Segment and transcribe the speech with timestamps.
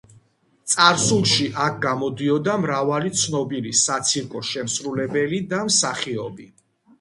[0.73, 6.49] წარსულში აქ გამოდიოდა მრავალი ცნობილი საცირკო შემსრულებელი და მსახიობი.